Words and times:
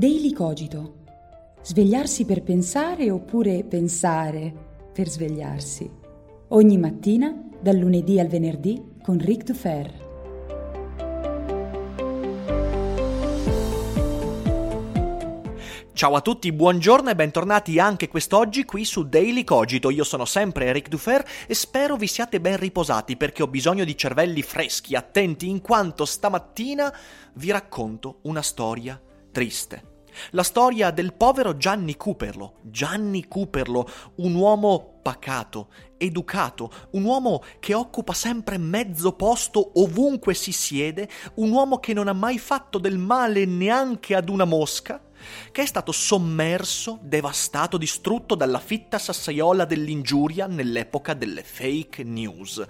Daily 0.00 0.32
Cogito. 0.32 0.94
Svegliarsi 1.60 2.24
per 2.24 2.42
pensare 2.42 3.10
oppure 3.10 3.64
pensare 3.64 4.50
per 4.94 5.10
svegliarsi. 5.10 5.90
Ogni 6.48 6.78
mattina, 6.78 7.38
dal 7.60 7.76
lunedì 7.76 8.18
al 8.18 8.28
venerdì, 8.28 8.82
con 9.02 9.18
Ric 9.18 9.42
Dufer. 9.42 10.08
Ciao 15.92 16.14
a 16.14 16.20
tutti, 16.22 16.50
buongiorno 16.50 17.10
e 17.10 17.14
bentornati 17.14 17.78
anche 17.78 18.08
quest'oggi 18.08 18.64
qui 18.64 18.86
su 18.86 19.06
Daily 19.06 19.44
Cogito. 19.44 19.90
Io 19.90 20.04
sono 20.04 20.24
sempre 20.24 20.64
Eric 20.64 20.88
Dufer 20.88 21.22
e 21.46 21.52
spero 21.52 21.96
vi 21.96 22.06
siate 22.06 22.40
ben 22.40 22.56
riposati 22.56 23.18
perché 23.18 23.42
ho 23.42 23.48
bisogno 23.48 23.84
di 23.84 23.98
cervelli 23.98 24.40
freschi, 24.40 24.96
attenti, 24.96 25.50
in 25.50 25.60
quanto 25.60 26.06
stamattina 26.06 26.90
vi 27.34 27.50
racconto 27.50 28.20
una 28.22 28.40
storia 28.40 28.98
triste. 29.30 29.89
La 30.30 30.42
storia 30.42 30.90
del 30.90 31.14
povero 31.14 31.56
Gianni 31.56 31.96
Cooperlo. 31.96 32.54
Gianni 32.62 33.26
Cooperlo, 33.28 33.88
un 34.16 34.34
uomo 34.34 34.98
pacato, 35.02 35.68
educato, 35.96 36.70
un 36.92 37.04
uomo 37.04 37.42
che 37.58 37.74
occupa 37.74 38.12
sempre 38.12 38.58
mezzo 38.58 39.12
posto 39.12 39.80
ovunque 39.80 40.34
si 40.34 40.52
siede, 40.52 41.08
un 41.34 41.50
uomo 41.50 41.78
che 41.78 41.92
non 41.92 42.08
ha 42.08 42.12
mai 42.12 42.38
fatto 42.38 42.78
del 42.78 42.98
male 42.98 43.44
neanche 43.44 44.14
ad 44.14 44.28
una 44.28 44.44
mosca 44.44 45.00
che 45.52 45.62
è 45.62 45.66
stato 45.66 45.92
sommerso, 45.92 46.98
devastato, 47.02 47.76
distrutto 47.76 48.34
dalla 48.34 48.58
fitta 48.58 48.98
sassaiola 48.98 49.64
dell'ingiuria 49.64 50.46
nell'epoca 50.46 51.14
delle 51.14 51.42
fake 51.42 52.02
news. 52.04 52.64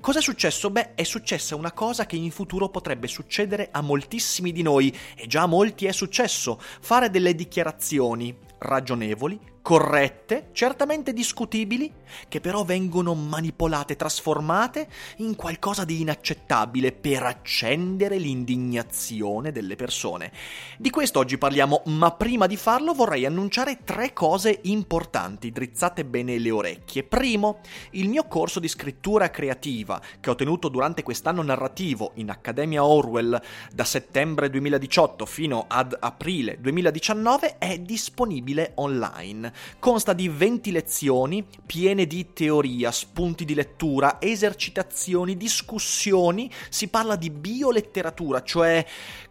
Cosa 0.00 0.18
è 0.18 0.22
successo? 0.22 0.70
Beh, 0.70 0.94
è 0.94 1.02
successa 1.02 1.56
una 1.56 1.72
cosa 1.72 2.06
che 2.06 2.16
in 2.16 2.30
futuro 2.30 2.68
potrebbe 2.68 3.06
succedere 3.06 3.68
a 3.70 3.80
moltissimi 3.80 4.52
di 4.52 4.62
noi, 4.62 4.94
e 5.16 5.26
già 5.26 5.42
a 5.42 5.46
molti 5.46 5.86
è 5.86 5.92
successo, 5.92 6.60
fare 6.60 7.10
delle 7.10 7.34
dichiarazioni 7.34 8.36
ragionevoli, 8.58 9.38
corrette, 9.66 10.50
certamente 10.52 11.12
discutibili, 11.12 11.92
che 12.28 12.40
però 12.40 12.62
vengono 12.62 13.14
manipolate, 13.14 13.96
trasformate 13.96 14.86
in 15.16 15.34
qualcosa 15.34 15.84
di 15.84 16.00
inaccettabile 16.02 16.92
per 16.92 17.24
accendere 17.24 18.16
l'indignazione 18.16 19.50
delle 19.50 19.74
persone. 19.74 20.30
Di 20.78 20.88
questo 20.90 21.18
oggi 21.18 21.36
parliamo, 21.36 21.82
ma 21.86 22.12
prima 22.12 22.46
di 22.46 22.56
farlo 22.56 22.94
vorrei 22.94 23.26
annunciare 23.26 23.82
tre 23.82 24.12
cose 24.12 24.60
importanti, 24.62 25.50
drizzate 25.50 26.04
bene 26.04 26.38
le 26.38 26.50
orecchie. 26.52 27.02
Primo, 27.02 27.58
il 27.90 28.08
mio 28.08 28.28
corso 28.28 28.60
di 28.60 28.68
scrittura 28.68 29.30
creativa 29.30 30.00
che 30.20 30.30
ho 30.30 30.36
tenuto 30.36 30.68
durante 30.68 31.02
quest'anno 31.02 31.42
narrativo 31.42 32.12
in 32.14 32.30
Accademia 32.30 32.84
Orwell 32.84 33.42
da 33.72 33.84
settembre 33.84 34.48
2018 34.48 35.26
fino 35.26 35.64
ad 35.66 35.96
aprile 35.98 36.56
2019 36.60 37.58
è 37.58 37.80
disponibile 37.80 38.70
online 38.76 39.54
consta 39.78 40.12
di 40.12 40.28
20 40.28 40.70
lezioni 40.70 41.46
piene 41.64 42.06
di 42.06 42.32
teoria, 42.32 42.90
spunti 42.90 43.44
di 43.44 43.54
lettura, 43.54 44.20
esercitazioni, 44.20 45.36
discussioni, 45.36 46.50
si 46.68 46.88
parla 46.88 47.16
di 47.16 47.30
bioletteratura, 47.30 48.42
cioè 48.42 48.84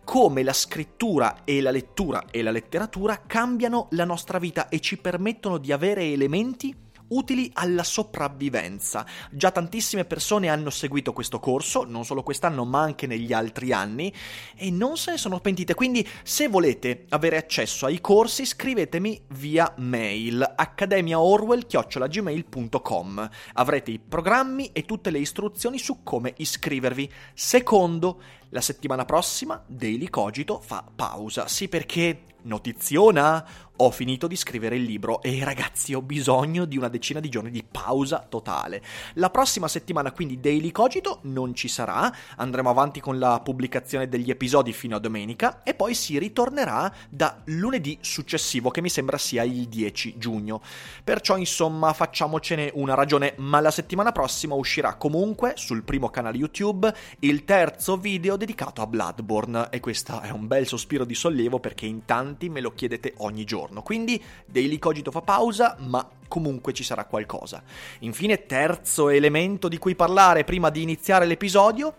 come 0.04 0.44
la 0.44 0.54
scrittura 0.54 1.44
e 1.44 1.62
la 1.62 1.72
lettura 1.72 2.26
e 2.30 2.42
la 2.42 2.52
letteratura 2.52 3.24
cambiano 3.26 3.88
la 3.92 4.06
nostra 4.06 4.38
vita 4.38 4.70
e 4.70 4.80
ci 4.80 4.98
permettono 4.98 5.58
di 5.58 5.72
avere 5.72 6.04
elementi 6.04 6.84
utili 7.10 7.52
alla 7.54 7.84
sopravvivenza. 7.84 9.06
Già 9.32 9.52
tantissime 9.52 10.06
persone 10.06 10.50
hanno 10.50 10.70
seguito 10.70 11.14
questo 11.14 11.40
corso, 11.40 11.84
non 11.84 12.06
solo 12.06 12.24
quest'anno 12.24 12.66
ma 12.66 12.82
anche 12.82 13.08
negli 13.08 13.34
altri 13.34 13.72
anni, 13.72 14.14
e 14.56 14.70
non 14.72 14.98
se 14.98 15.12
ne 15.12 15.18
sono 15.18 15.40
pentite. 15.40 15.74
Quindi 15.74 16.06
se 16.24 16.48
volete 16.48 17.06
avere 17.10 17.38
accesso 17.38 17.86
ai 17.86 18.02
corsi 18.02 18.46
scrivetemi 18.46 19.22
via 19.30 19.74
mail 19.78 20.54
accademiaorwell.gmail.com 20.56 23.30
Avrete 23.54 23.92
i 23.92 24.00
programmi 24.00 24.72
e 24.72 24.86
tutte 24.86 25.10
le 25.10 25.20
istruzioni 25.20 25.78
su 25.78 26.04
come 26.04 26.34
iscrivervi. 26.38 27.12
Secondo, 27.34 28.22
la 28.56 28.62
settimana 28.62 29.04
prossima 29.04 29.62
Daily 29.68 30.10
Cogito 30.10 30.62
fa 30.62 30.82
pausa. 30.96 31.46
Sì 31.50 31.68
perché 31.68 32.22
notiziona 32.44 33.46
ho 33.78 33.92
finito 33.92 34.28
di 34.28 34.38
scrivere 34.38 34.78
il 34.78 34.84
libro 34.84 35.22
e 35.22 35.44
ragazzi 35.44 35.94
ho 35.94 36.02
bisogno 36.02 36.64
di 36.64 36.78
una 36.78 36.88
decina 36.88 37.20
di 37.20 37.28
giorni 37.28 37.52
di 37.52 37.64
pausa 37.70 38.26
totale. 38.28 38.82
La 39.16 39.30
prossima 39.30 39.68
settimana 39.68 40.14
quindi 40.14 40.40
Daily 40.40 40.72
Cogito 40.72 41.20
non 41.24 41.54
ci 41.54 41.68
sarà, 41.68 42.14
andremo 42.38 42.70
avanti 42.70 43.02
con 43.02 43.20
la 43.20 43.42
pubblicazione 43.42 44.08
degli 44.08 44.30
episodi 44.30 44.72
fino 44.72 44.96
a 44.96 45.00
domenica 45.00 45.62
e 45.64 45.74
poi 45.74 45.94
si 45.94 46.18
ritornerà 46.18 46.94
da 47.10 47.42
lunedì 47.46 47.98
successivo 48.00 48.70
che 48.70 48.82
mi 48.82 48.90
sembra 48.90 49.18
sia 49.18 49.44
il 49.44 49.68
10 49.68 50.18
giugno. 50.18 50.62
Perciò 51.04 51.36
insomma 51.36 51.92
facciamocene 51.92 52.72
una 52.76 52.94
ragione, 52.94 53.34
ma 53.38 53.60
la 53.60 53.72
settimana 53.72 54.14
prossima 54.14 54.56
uscirà 54.56 54.96
comunque 54.96 55.54
sul 55.56 55.84
primo 55.84 56.10
canale 56.10 56.38
YouTube 56.38 56.94
il 57.20 57.44
terzo 57.44 57.98
video 57.98 58.38
dedicato 58.46 58.84
a 58.84 58.88
Bloodborne 58.88 59.70
e 59.72 59.80
questo 59.80 60.22
è 60.22 60.30
un 60.30 60.46
bel 60.46 60.68
sospiro 60.68 61.04
di 61.04 61.16
sollievo 61.16 61.60
perché 61.60 61.88
in 61.88 62.06
tanti 62.06 62.48
me 62.48 62.62
lo 62.62 62.74
chiedete 62.74 63.16
ogni 63.18 63.44
giorno. 63.44 63.82
Quindi 63.82 64.24
Daily 64.46 64.78
Cogito 64.78 65.10
fa 65.10 65.22
pausa, 65.22 65.76
ma 65.80 66.08
comunque 66.28 66.72
ci 66.72 66.84
sarà 66.84 67.06
qualcosa. 67.06 67.64
Infine, 68.00 68.46
terzo 68.46 69.10
elemento 69.10 69.68
di 69.68 69.80
cui 69.80 69.96
parlare 69.96 70.44
prima 70.44 70.70
di 70.70 70.84
iniziare 70.84 71.26
l'episodio 71.26 71.96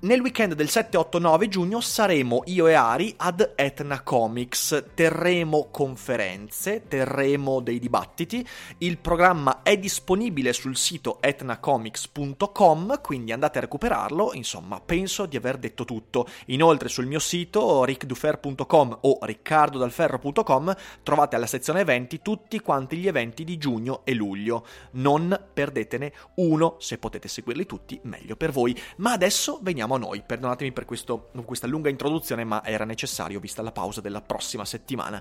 nel 0.00 0.20
weekend 0.20 0.54
del 0.54 0.68
7-8-9 0.68 1.48
giugno 1.48 1.80
saremo 1.80 2.42
io 2.46 2.68
e 2.68 2.74
Ari 2.74 3.14
ad 3.16 3.54
Etna 3.56 4.02
Comics, 4.02 4.84
terremo 4.94 5.70
conferenze, 5.72 6.84
terremo 6.86 7.58
dei 7.58 7.80
dibattiti, 7.80 8.46
il 8.78 8.98
programma 8.98 9.62
è 9.62 9.76
disponibile 9.76 10.52
sul 10.52 10.76
sito 10.76 11.20
etnacomics.com, 11.20 13.00
quindi 13.00 13.32
andate 13.32 13.58
a 13.58 13.62
recuperarlo, 13.62 14.34
insomma 14.34 14.80
penso 14.80 15.26
di 15.26 15.36
aver 15.36 15.58
detto 15.58 15.84
tutto. 15.84 16.28
Inoltre 16.46 16.88
sul 16.88 17.06
mio 17.06 17.18
sito 17.18 17.82
ricdufer.com 17.82 18.98
o 19.00 19.18
riccardodalferro.com 19.20 20.76
trovate 21.02 21.34
alla 21.34 21.46
sezione 21.46 21.80
eventi 21.80 22.22
tutti 22.22 22.60
quanti 22.60 22.98
gli 22.98 23.08
eventi 23.08 23.42
di 23.42 23.58
giugno 23.58 24.02
e 24.04 24.14
luglio. 24.14 24.64
Non 24.92 25.46
perdetene 25.52 26.12
uno, 26.36 26.76
se 26.78 26.98
potete 26.98 27.26
seguirli 27.26 27.66
tutti 27.66 27.98
meglio 28.04 28.36
per 28.36 28.52
voi. 28.52 28.80
Ma 28.98 29.10
adesso 29.10 29.58
veniamo 29.60 29.86
torniamo 29.88 29.94
a 29.94 29.98
noi. 29.98 30.22
Perdonatemi 30.24 30.72
per 30.72 30.84
questo, 30.84 31.30
questa 31.44 31.66
lunga 31.66 31.88
introduzione, 31.88 32.44
ma 32.44 32.62
era 32.64 32.84
necessario 32.84 33.40
vista 33.40 33.62
la 33.62 33.72
pausa 33.72 34.00
della 34.00 34.20
prossima 34.20 34.64
settimana. 34.64 35.20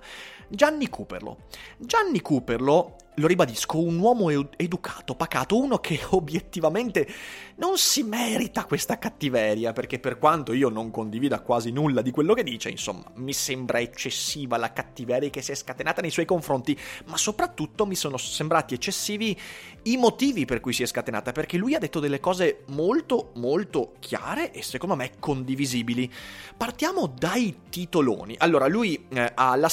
Gianni 0.50 0.90
Cooperlo. 0.90 1.46
Gianni 1.78 2.22
Cooperlo 2.22 2.96
lo 3.16 3.28
ribadisco, 3.28 3.80
un 3.80 3.98
uomo 3.98 4.30
educato, 4.30 5.16
pacato, 5.16 5.58
uno 5.58 5.80
che 5.80 6.00
obiettivamente 6.12 7.08
non 7.58 7.78
si 7.78 8.04
merita 8.04 8.66
questa 8.66 8.98
cattiveria, 9.00 9.74
perché 9.74 10.00
per 10.00 10.18
quanto 10.18 10.54
io 10.54 10.70
non 10.70 10.92
condivida 10.92 11.40
quasi 11.42 11.72
nulla 11.72 12.02
di 12.02 12.12
quello 12.12 12.34
che 12.34 12.44
dice, 12.44 12.70
insomma, 12.70 13.04
mi 13.16 13.34
sembra 13.34 13.80
eccessiva 13.80 14.58
la 14.58 14.74
cattiveria 14.74 15.30
che 15.30 15.42
si 15.42 15.52
è 15.52 15.56
scatenata 15.56 16.02
nei 16.02 16.12
suoi 16.12 16.26
confronti, 16.26 16.78
ma 17.06 17.18
soprattutto 17.18 17.86
mi 17.86 17.96
sono 17.96 18.18
sembrati 18.18 18.74
eccessivi 18.74 19.38
i 19.84 19.98
motivi 19.98 20.46
per 20.46 20.60
cui 20.60 20.74
si 20.74 20.84
è 20.84 20.86
scatenata, 20.86 21.32
perché 21.32 21.58
lui 21.58 21.74
ha 21.74 21.80
detto 21.80 22.00
delle 22.00 22.20
cose 22.20 22.64
molto, 22.68 23.32
molto 23.36 23.94
chiare 24.00 24.52
e 24.52 24.62
secondo 24.62 24.96
me 24.96 25.14
condivisibili. 25.20 26.12
Partiamo 26.56 27.08
dai 27.08 27.62
titoloni. 27.70 28.36
Allora, 28.38 28.68
lui 28.68 29.08
eh, 29.10 29.32
ha 29.34 29.56
la 29.56 29.70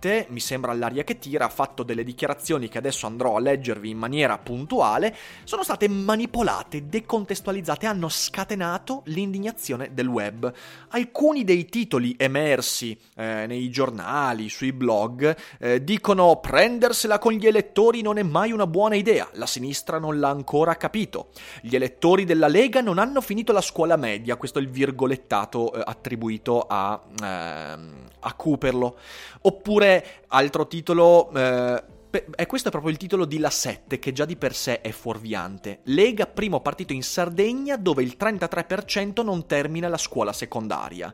7 0.00 0.08
7, 0.08 0.26
mi 0.30 0.40
sembra 0.40 0.70
all'aria 0.70 1.02
che 1.02 1.18
tira, 1.18 1.46
ha 1.46 1.50
fatto 1.50 1.82
delle 1.82 2.04
dichiarazioni 2.04 2.68
che 2.68 2.78
adesso 2.78 3.06
andrò 3.06 3.36
a 3.36 3.40
leggervi 3.40 3.90
in 3.90 3.98
maniera 3.98 4.38
puntuale, 4.38 5.14
sono 5.44 5.62
state 5.64 5.88
manipolate, 5.88 6.88
decontestualizzate, 6.88 7.86
hanno 7.86 8.08
scatenato 8.08 9.02
l'indignazione 9.06 9.90
del 9.92 10.06
web. 10.06 10.52
Alcuni 10.90 11.44
dei 11.44 11.66
titoli 11.66 12.14
emersi 12.16 12.96
eh, 13.16 13.46
nei 13.46 13.68
giornali, 13.70 14.48
sui 14.48 14.72
blog, 14.72 15.36
eh, 15.58 15.82
dicono 15.82 16.36
prendersela 16.36 17.18
con 17.18 17.32
gli 17.32 17.46
elettori 17.46 18.00
non 18.00 18.18
è 18.18 18.22
mai 18.22 18.52
una 18.52 18.66
buona 18.66 18.94
idea, 18.94 19.28
la 19.32 19.46
sinistra 19.46 19.98
non 19.98 20.18
l'ha 20.18 20.30
ancora 20.30 20.76
capito. 20.76 21.28
Gli 21.60 21.74
elettori 21.74 22.24
della 22.24 22.48
Lega 22.48 22.80
non 22.80 22.98
hanno 22.98 23.20
finito 23.20 23.52
la 23.52 23.60
scuola 23.60 23.96
media, 23.96 24.36
questo 24.36 24.58
è 24.58 24.62
il 24.62 24.68
virgolettato 24.68 25.72
eh, 25.72 25.82
attribuito 25.84 26.64
a, 26.68 27.00
ehm, 27.20 27.92
a 28.20 28.34
Cooperlo. 28.34 28.96
Oppure, 29.40 29.87
altro 30.28 30.66
titolo, 30.66 31.30
eh, 31.34 31.82
e 32.10 32.46
questo 32.46 32.68
è 32.68 32.70
proprio 32.70 32.90
il 32.90 32.96
titolo 32.96 33.26
di 33.26 33.38
La 33.38 33.50
7, 33.50 33.98
che 33.98 34.12
già 34.12 34.24
di 34.24 34.36
per 34.36 34.54
sé 34.54 34.80
è 34.80 34.90
fuorviante. 34.92 35.80
Lega, 35.84 36.26
primo 36.26 36.60
partito 36.60 36.94
in 36.94 37.02
Sardegna, 37.02 37.76
dove 37.76 38.02
il 38.02 38.16
33% 38.18 39.22
non 39.22 39.46
termina 39.46 39.88
la 39.88 39.98
scuola 39.98 40.32
secondaria. 40.32 41.12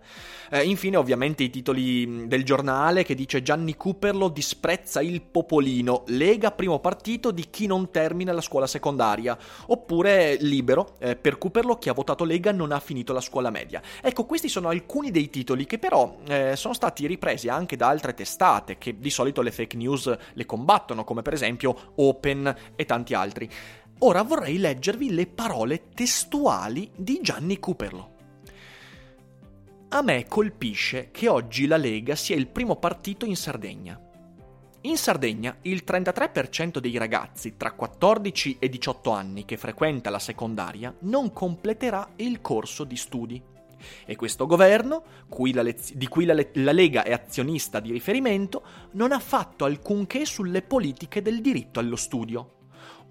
Eh, 0.51 0.63
infine, 0.63 0.97
ovviamente, 0.97 1.43
i 1.43 1.51
titoli 1.51 2.29
del 2.29 2.45
giornale 2.45 3.03
che 3.03 3.17
dice 3.17 3.43
Gianni 3.43 3.77
Cooperlo 3.77 4.29
disprezza 4.29 5.03
il 5.03 5.21
popolino. 5.23 6.05
Lega, 6.07 6.53
primo 6.53 6.79
partito 6.79 7.33
di 7.33 7.51
chi 7.51 7.67
non 7.67 7.91
termina 7.91 8.33
la 8.33 8.41
scuola 8.41 8.69
secondaria. 8.69 9.37
Oppure 9.67 10.37
Libero, 10.41 10.95
eh, 11.01 11.17
per 11.17 11.39
Cooperlo 11.39 11.77
chi 11.77 11.89
ha 11.89 11.93
votato 11.93 12.23
Lega 12.23 12.53
non 12.53 12.71
ha 12.71 12.79
finito 12.79 13.13
la 13.13 13.21
scuola 13.21 13.51
media. 13.51 13.83
Ecco, 14.01 14.27
questi 14.27 14.49
sono 14.49 14.69
alcuni 14.69 15.11
dei 15.11 15.29
titoli 15.29 15.67
che 15.67 15.79
però 15.79 16.19
eh, 16.29 16.55
sono 16.55 16.73
stati 16.73 17.07
ripresi 17.09 17.49
anche 17.49 17.75
da 17.75 17.89
altre 17.89 18.15
testate, 18.15 18.79
che 18.79 18.97
di 18.97 19.11
solito 19.11 19.43
le 19.43 19.51
fake 19.51 19.77
news 19.77 20.17
le 20.33 20.47
combattono 20.47 20.83
combattono, 20.85 21.05
come 21.05 21.23
per 21.23 21.33
esempio 21.33 21.93
Open 21.97 22.55
e 22.77 22.85
tanti 22.85 23.15
altri. 23.15 23.49
Ora 24.01 24.23
vorrei 24.23 24.59
leggervi 24.59 25.15
le 25.15 25.27
parole 25.27 25.89
testuali 25.95 26.91
di 26.95 27.21
Gianni 27.23 27.59
Cooperlo. 27.59 28.13
A 29.89 30.03
me 30.03 30.27
colpisce 30.27 31.11
che 31.11 31.29
oggi 31.29 31.67
la 31.67 31.77
Lega 31.77 32.15
sia 32.15 32.37
il 32.37 32.49
primo 32.49 32.77
partito 32.77 33.25
in 33.25 33.37
Sardegna. 33.37 33.99
In 34.83 34.99
Sardegna 34.99 35.57
il 35.63 35.83
33% 35.87 36.79
dei 36.79 36.99
ragazzi 36.99 37.57
tra 37.57 37.73
14 37.73 38.57
e 38.59 38.69
18 38.69 39.11
anni 39.11 39.45
che 39.47 39.57
frequenta 39.57 40.11
la 40.11 40.19
secondaria 40.19 40.95
non 41.01 41.33
completerà 41.33 42.07
il 42.17 42.41
corso 42.43 42.85
di 42.85 42.97
studi. 42.97 43.43
E 44.05 44.17
questo 44.17 44.47
governo, 44.47 45.03
cui 45.29 45.53
lez- 45.53 45.95
di 45.95 46.09
cui 46.09 46.25
la, 46.25 46.35
le- 46.35 46.51
la 46.55 46.73
Lega 46.73 47.03
è 47.03 47.13
azionista 47.13 47.81
di 47.81 47.93
riferimento, 47.93 48.63
non 48.93 49.13
ha 49.13 49.19
fatto 49.19 49.65
alcunché 49.65 50.25
sulle 50.25 50.63
politiche 50.63 51.23
del 51.23 51.41
diritto 51.41 51.81
allo 51.81 51.97
studio. 51.97 52.51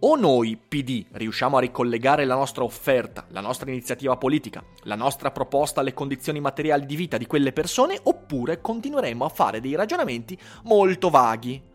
O 0.05 0.17
noi, 0.17 0.57
PD, 0.57 1.05
riusciamo 1.11 1.55
a 1.55 1.61
ricollegare 1.61 2.25
la 2.25 2.35
nostra 2.35 2.65
offerta, 2.65 3.25
la 3.29 3.39
nostra 3.39 3.69
iniziativa 3.69 4.17
politica, 4.17 4.61
la 4.81 4.95
nostra 4.95 5.31
proposta 5.31 5.79
alle 5.79 5.93
condizioni 5.93 6.41
materiali 6.41 6.85
di 6.85 6.97
vita 6.97 7.17
di 7.17 7.25
quelle 7.25 7.53
persone, 7.53 7.97
oppure 8.03 8.59
continueremo 8.59 9.23
a 9.23 9.29
fare 9.29 9.61
dei 9.61 9.75
ragionamenti 9.75 10.37
molto 10.63 11.09
vaghi. 11.09 11.71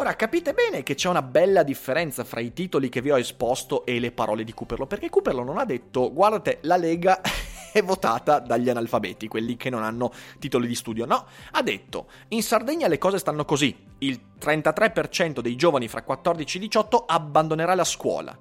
Ora 0.00 0.16
capite 0.16 0.54
bene 0.54 0.82
che 0.82 0.94
c'è 0.94 1.10
una 1.10 1.20
bella 1.20 1.62
differenza 1.62 2.24
fra 2.24 2.40
i 2.40 2.54
titoli 2.54 2.88
che 2.88 3.02
vi 3.02 3.10
ho 3.10 3.18
esposto 3.18 3.84
e 3.84 4.00
le 4.00 4.12
parole 4.12 4.44
di 4.44 4.54
Cooperlo, 4.54 4.86
perché 4.86 5.10
Cooperlo 5.10 5.42
non 5.42 5.58
ha 5.58 5.66
detto 5.66 6.10
guardate 6.10 6.60
la 6.62 6.78
Lega 6.78 7.20
è 7.70 7.82
votata 7.82 8.38
dagli 8.38 8.70
analfabeti, 8.70 9.28
quelli 9.28 9.58
che 9.58 9.68
non 9.68 9.82
hanno 9.82 10.10
titoli 10.38 10.66
di 10.66 10.74
studio. 10.74 11.04
No, 11.04 11.26
ha 11.50 11.62
detto 11.62 12.08
in 12.28 12.42
Sardegna 12.42 12.88
le 12.88 12.96
cose 12.96 13.18
stanno 13.18 13.44
così. 13.44 13.76
Il 13.98 14.18
33% 14.40 15.40
dei 15.40 15.54
giovani 15.54 15.86
fra 15.86 16.02
14 16.02 16.56
e 16.56 16.60
18 16.60 17.04
abbandonerà 17.04 17.74
la 17.74 17.84
scuola. 17.84 18.34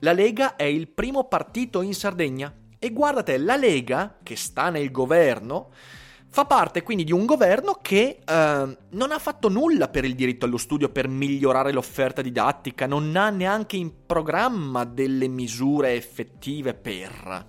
La 0.00 0.12
Lega 0.12 0.54
è 0.56 0.64
il 0.64 0.86
primo 0.86 1.24
partito 1.28 1.80
in 1.80 1.94
Sardegna. 1.94 2.52
E 2.78 2.92
guardate, 2.92 3.38
la 3.38 3.56
Lega, 3.56 4.18
che 4.22 4.36
sta 4.36 4.68
nel 4.68 4.90
governo, 4.90 5.70
fa 6.28 6.44
parte 6.44 6.82
quindi 6.82 7.04
di 7.04 7.12
un 7.12 7.24
governo 7.24 7.78
che 7.80 8.18
eh, 8.24 8.78
non 8.88 9.12
ha 9.12 9.18
fatto 9.18 9.48
nulla 9.48 9.88
per 9.88 10.04
il 10.04 10.14
diritto 10.14 10.44
allo 10.44 10.58
studio, 10.58 10.88
per 10.88 11.08
migliorare 11.08 11.72
l'offerta 11.72 12.22
didattica, 12.22 12.86
non 12.86 13.14
ha 13.16 13.30
neanche 13.30 13.76
in 13.76 14.04
programma 14.06 14.84
delle 14.84 15.28
misure 15.28 15.94
effettive 15.94 16.74
per... 16.74 17.46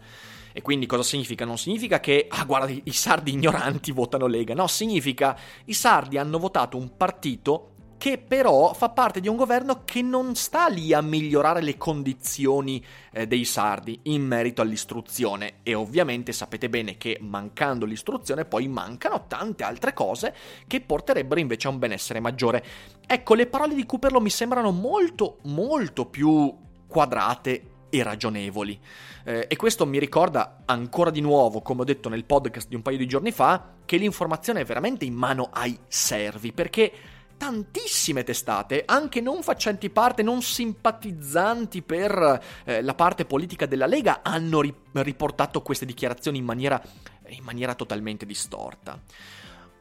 E 0.57 0.61
quindi 0.63 0.87
cosa 0.87 1.03
significa? 1.03 1.45
Non 1.45 1.59
significa 1.59 1.99
che, 1.99 2.25
ah 2.27 2.43
guarda, 2.43 2.71
i 2.71 2.91
sardi 2.91 3.31
ignoranti 3.31 3.91
votano 3.91 4.25
Lega, 4.25 4.55
no, 4.55 4.65
significa 4.65 5.37
i 5.65 5.73
sardi 5.73 6.17
hanno 6.17 6.39
votato 6.39 6.77
un 6.77 6.97
partito 6.97 7.73
che 7.97 8.17
però 8.19 8.73
fa 8.73 8.89
parte 8.89 9.19
di 9.19 9.27
un 9.27 9.35
governo 9.35 9.81
che 9.83 10.01
non 10.01 10.35
sta 10.35 10.67
lì 10.67 10.93
a 10.93 11.01
migliorare 11.01 11.61
le 11.61 11.77
condizioni 11.77 12.83
eh, 13.11 13.27
dei 13.27 13.43
sardi 13.43 13.99
in 14.03 14.23
merito 14.23 14.61
all'istruzione 14.61 15.55
e 15.63 15.73
ovviamente 15.73 16.31
sapete 16.31 16.69
bene 16.69 16.97
che 16.97 17.17
mancando 17.21 17.85
l'istruzione 17.85 18.45
poi 18.45 18.67
mancano 18.67 19.25
tante 19.27 19.63
altre 19.63 19.93
cose 19.93 20.35
che 20.67 20.81
porterebbero 20.81 21.39
invece 21.39 21.67
a 21.67 21.71
un 21.71 21.79
benessere 21.79 22.19
maggiore. 22.19 22.63
Ecco, 23.05 23.33
le 23.33 23.47
parole 23.47 23.73
di 23.73 23.85
Cooperlo 23.85 24.21
mi 24.21 24.29
sembrano 24.29 24.71
molto 24.71 25.39
molto 25.43 26.05
più 26.05 26.55
quadrate 26.87 27.75
e 27.89 28.03
ragionevoli. 28.03 28.79
Eh, 29.23 29.45
e 29.49 29.55
questo 29.55 29.85
mi 29.85 29.99
ricorda 29.99 30.63
ancora 30.65 31.09
di 31.09 31.21
nuovo, 31.21 31.61
come 31.61 31.81
ho 31.81 31.85
detto 31.85 32.09
nel 32.09 32.25
podcast 32.25 32.67
di 32.67 32.75
un 32.75 32.81
paio 32.81 32.97
di 32.97 33.07
giorni 33.07 33.31
fa, 33.31 33.75
che 33.85 33.97
l'informazione 33.97 34.61
è 34.61 34.65
veramente 34.65 35.05
in 35.05 35.13
mano 35.13 35.49
ai 35.51 35.77
servi, 35.87 36.51
perché 36.51 36.91
tantissime 37.37 38.23
testate, 38.23 38.83
anche 38.85 39.21
non 39.21 39.43
facenti 39.43 39.89
parte, 39.89 40.23
non 40.23 40.41
simpatizzanti 40.41 41.81
per 41.83 42.41
eh, 42.65 42.81
la 42.81 42.95
parte 42.95 43.25
politica 43.25 43.65
della 43.65 43.85
Lega, 43.85 44.21
hanno 44.23 44.61
ri- 44.61 44.73
riportato 44.93 45.61
queste 45.61 45.85
dichiarazioni 45.85 46.39
in 46.39 46.45
maniera, 46.45 46.81
in 47.27 47.43
maniera 47.43 47.75
totalmente 47.75 48.25
distorta. 48.25 48.99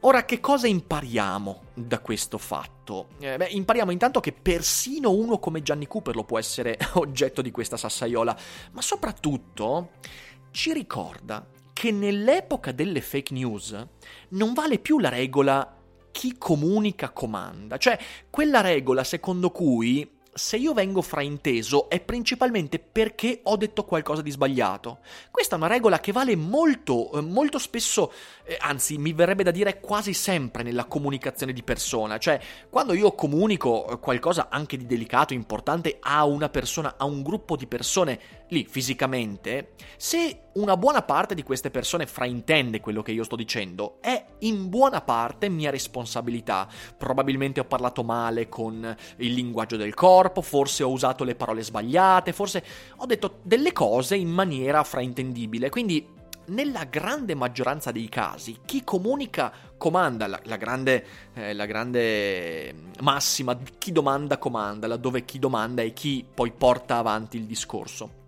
Ora, 0.01 0.25
che 0.25 0.39
cosa 0.39 0.67
impariamo 0.67 1.63
da 1.73 1.99
questo 1.99 2.37
fatto? 2.37 3.07
Eh, 3.19 3.35
beh, 3.35 3.47
impariamo 3.47 3.89
intanto 3.89 4.19
che 4.19 4.31
persino 4.31 5.09
uno 5.09 5.39
come 5.39 5.63
Gianni 5.63 5.87
Cooper 5.87 6.15
lo 6.15 6.23
può 6.23 6.37
essere 6.37 6.77
oggetto 6.93 7.41
di 7.41 7.49
questa 7.49 7.77
sassaiola, 7.77 8.37
ma 8.73 8.81
soprattutto 8.81 9.93
ci 10.51 10.71
ricorda 10.71 11.45
che 11.73 11.91
nell'epoca 11.91 12.71
delle 12.71 13.01
fake 13.01 13.33
news 13.33 13.87
non 14.29 14.53
vale 14.53 14.77
più 14.77 14.99
la 14.99 15.09
regola 15.09 15.76
chi 16.17 16.35
comunica 16.35 17.11
comanda, 17.11 17.77
cioè 17.77 17.95
quella 18.31 18.61
regola 18.61 19.03
secondo 19.03 19.51
cui 19.51 20.15
se 20.33 20.57
io 20.57 20.73
vengo 20.73 21.03
frainteso 21.03 21.89
è 21.89 21.99
principalmente 21.99 22.79
perché 22.79 23.41
ho 23.43 23.55
detto 23.55 23.85
qualcosa 23.85 24.23
di 24.23 24.31
sbagliato. 24.31 24.99
Questa 25.29 25.53
è 25.53 25.57
una 25.59 25.67
regola 25.67 25.99
che 25.99 26.11
vale 26.11 26.35
molto, 26.35 27.11
eh, 27.13 27.21
molto 27.21 27.59
spesso, 27.59 28.11
eh, 28.45 28.57
anzi 28.59 28.97
mi 28.97 29.13
verrebbe 29.13 29.43
da 29.43 29.51
dire 29.51 29.79
quasi 29.79 30.13
sempre 30.13 30.63
nella 30.63 30.85
comunicazione 30.85 31.53
di 31.53 31.61
persona, 31.61 32.17
cioè 32.17 32.39
quando 32.67 32.93
io 32.93 33.13
comunico 33.13 33.87
eh, 33.87 33.99
qualcosa 33.99 34.47
anche 34.49 34.75
di 34.75 34.87
delicato, 34.87 35.33
importante 35.33 35.97
a 35.99 36.25
una 36.25 36.49
persona, 36.49 36.95
a 36.97 37.05
un 37.05 37.21
gruppo 37.21 37.55
di 37.55 37.67
persone 37.67 38.19
lì 38.49 38.65
fisicamente, 38.69 39.73
se 39.97 40.49
una 40.53 40.77
buona 40.77 41.01
parte 41.01 41.35
di 41.35 41.43
queste 41.43 41.69
persone 41.69 42.05
fraintende 42.05 42.79
quello 42.79 43.01
che 43.01 43.11
io 43.11 43.23
sto 43.23 43.35
dicendo, 43.35 43.97
è 44.01 44.25
in 44.39 44.69
buona 44.69 45.01
parte 45.01 45.49
mia 45.49 45.69
responsabilità. 45.69 46.67
Probabilmente 46.97 47.59
ho 47.59 47.65
parlato 47.65 48.03
male 48.03 48.49
con 48.49 48.95
il 49.17 49.33
linguaggio 49.33 49.77
del 49.77 49.93
corpo, 49.93 50.41
forse 50.41 50.83
ho 50.83 50.91
usato 50.91 51.23
le 51.23 51.35
parole 51.35 51.63
sbagliate, 51.63 52.33
forse 52.33 52.63
ho 52.97 53.05
detto 53.05 53.39
delle 53.43 53.71
cose 53.71 54.15
in 54.15 54.29
maniera 54.29 54.83
fraintendibile. 54.83 55.69
Quindi 55.69 56.15
nella 56.47 56.85
grande 56.85 57.35
maggioranza 57.35 57.91
dei 57.91 58.07
casi 58.07 58.59
chi 58.65 58.83
comunica 58.83 59.51
comanda, 59.77 60.27
la, 60.27 60.39
la, 60.43 60.55
grande, 60.57 61.05
eh, 61.33 61.53
la, 61.53 61.65
grande, 61.65 62.73
massima, 63.01 63.57
chi 63.77 63.91
domanda 63.91 64.37
comanda, 64.37 64.87
laddove 64.87 65.25
chi 65.25 65.39
domanda 65.39 65.81
è 65.81 65.91
chi 65.93 66.25
poi 66.31 66.51
porta 66.51 66.97
avanti 66.97 67.37
il 67.37 67.45
discorso. 67.45 68.25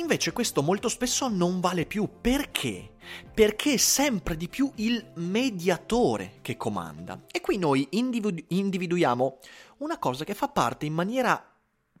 Invece 0.00 0.32
questo 0.32 0.62
molto 0.62 0.88
spesso 0.88 1.28
non 1.28 1.60
vale 1.60 1.84
più. 1.84 2.08
Perché? 2.22 2.94
Perché 3.34 3.74
è 3.74 3.76
sempre 3.76 4.34
di 4.34 4.48
più 4.48 4.72
il 4.76 5.12
mediatore 5.16 6.38
che 6.40 6.56
comanda. 6.56 7.26
E 7.30 7.42
qui 7.42 7.58
noi 7.58 7.86
individu- 7.90 8.44
individuiamo 8.48 9.38
una 9.78 9.98
cosa 9.98 10.24
che 10.24 10.32
fa 10.32 10.48
parte 10.48 10.86
in 10.86 10.94
maniera 10.94 11.44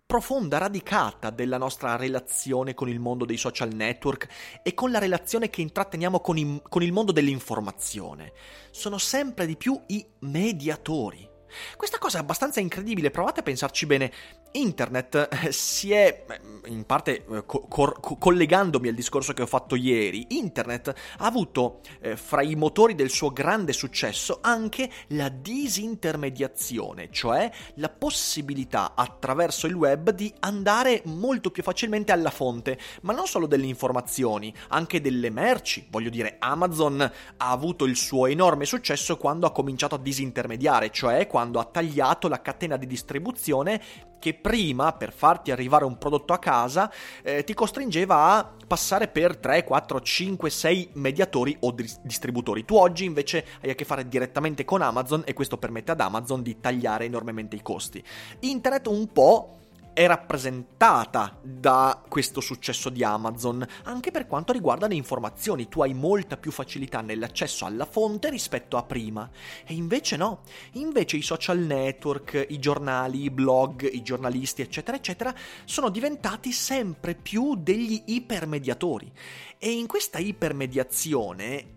profonda, 0.06 0.56
radicata 0.56 1.28
della 1.28 1.58
nostra 1.58 1.94
relazione 1.96 2.72
con 2.74 2.88
il 2.88 2.98
mondo 2.98 3.26
dei 3.26 3.36
social 3.36 3.72
network 3.72 4.60
e 4.62 4.72
con 4.72 4.90
la 4.90 4.98
relazione 4.98 5.50
che 5.50 5.60
intratteniamo 5.60 6.20
con, 6.20 6.38
i- 6.38 6.62
con 6.68 6.82
il 6.82 6.92
mondo 6.92 7.12
dell'informazione. 7.12 8.32
Sono 8.70 8.96
sempre 8.96 9.44
di 9.44 9.56
più 9.56 9.78
i 9.88 10.04
mediatori. 10.20 11.29
Questa 11.76 11.98
cosa 11.98 12.18
è 12.18 12.20
abbastanza 12.20 12.60
incredibile, 12.60 13.10
provate 13.10 13.40
a 13.40 13.42
pensarci 13.42 13.86
bene. 13.86 14.12
Internet 14.52 15.28
eh, 15.44 15.52
si 15.52 15.92
è, 15.92 16.24
in 16.66 16.84
parte 16.84 17.24
eh, 17.24 17.46
co- 17.46 17.66
co- 17.68 18.16
collegandomi 18.18 18.88
al 18.88 18.94
discorso 18.94 19.32
che 19.32 19.42
ho 19.42 19.46
fatto 19.46 19.76
ieri, 19.76 20.26
Internet 20.30 20.88
ha 20.88 21.24
avuto 21.24 21.80
eh, 22.00 22.16
fra 22.16 22.42
i 22.42 22.54
motori 22.56 22.94
del 22.94 23.10
suo 23.10 23.30
grande 23.30 23.72
successo 23.72 24.38
anche 24.40 24.90
la 25.08 25.28
disintermediazione, 25.28 27.10
cioè 27.10 27.50
la 27.74 27.88
possibilità 27.88 28.92
attraverso 28.94 29.66
il 29.66 29.74
web 29.74 30.10
di 30.10 30.32
andare 30.40 31.02
molto 31.04 31.50
più 31.50 31.62
facilmente 31.62 32.12
alla 32.12 32.30
fonte, 32.30 32.78
ma 33.02 33.12
non 33.12 33.26
solo 33.26 33.46
delle 33.46 33.66
informazioni, 33.66 34.52
anche 34.68 35.00
delle 35.00 35.30
merci. 35.30 35.86
Voglio 35.90 36.10
dire, 36.10 36.36
Amazon 36.38 37.00
ha 37.00 37.50
avuto 37.50 37.84
il 37.84 37.96
suo 37.96 38.26
enorme 38.26 38.64
successo 38.64 39.16
quando 39.16 39.46
ha 39.46 39.52
cominciato 39.52 39.94
a 39.94 39.98
disintermediare, 39.98 40.90
cioè 40.90 41.26
quando 41.40 41.58
ha 41.58 41.64
tagliato 41.64 42.28
la 42.28 42.42
catena 42.42 42.76
di 42.76 42.86
distribuzione 42.86 43.80
che 44.18 44.34
prima, 44.34 44.92
per 44.92 45.10
farti 45.10 45.50
arrivare 45.50 45.86
un 45.86 45.96
prodotto 45.96 46.34
a 46.34 46.38
casa, 46.38 46.92
eh, 47.22 47.42
ti 47.44 47.54
costringeva 47.54 48.36
a 48.36 48.52
passare 48.66 49.08
per 49.08 49.38
3, 49.38 49.64
4, 49.64 50.00
5, 50.02 50.50
6 50.50 50.90
mediatori 50.92 51.56
o 51.60 51.70
di- 51.70 51.90
distributori. 52.02 52.66
Tu 52.66 52.74
oggi 52.74 53.06
invece 53.06 53.46
hai 53.62 53.70
a 53.70 53.74
che 53.74 53.86
fare 53.86 54.06
direttamente 54.06 54.66
con 54.66 54.82
Amazon 54.82 55.22
e 55.24 55.32
questo 55.32 55.56
permette 55.56 55.92
ad 55.92 56.00
Amazon 56.00 56.42
di 56.42 56.60
tagliare 56.60 57.06
enormemente 57.06 57.56
i 57.56 57.62
costi. 57.62 58.04
Internet 58.40 58.86
un 58.88 59.10
po' 59.10 59.59
è 60.00 60.06
rappresentata 60.06 61.38
da 61.42 62.02
questo 62.08 62.40
successo 62.40 62.88
di 62.88 63.04
Amazon, 63.04 63.62
anche 63.82 64.10
per 64.10 64.26
quanto 64.26 64.50
riguarda 64.50 64.86
le 64.86 64.94
informazioni. 64.94 65.68
Tu 65.68 65.82
hai 65.82 65.92
molta 65.92 66.38
più 66.38 66.50
facilità 66.50 67.02
nell'accesso 67.02 67.66
alla 67.66 67.84
fonte 67.84 68.30
rispetto 68.30 68.78
a 68.78 68.82
prima. 68.82 69.28
E 69.62 69.74
invece 69.74 70.16
no, 70.16 70.40
invece 70.72 71.18
i 71.18 71.22
social 71.22 71.58
network, 71.58 72.46
i 72.48 72.58
giornali, 72.58 73.24
i 73.24 73.30
blog, 73.30 73.86
i 73.92 74.00
giornalisti, 74.00 74.62
eccetera, 74.62 74.96
eccetera, 74.96 75.34
sono 75.66 75.90
diventati 75.90 76.50
sempre 76.50 77.14
più 77.14 77.54
degli 77.56 78.02
ipermediatori. 78.06 79.12
E 79.58 79.70
in 79.70 79.86
questa 79.86 80.16
ipermediazione 80.16 81.74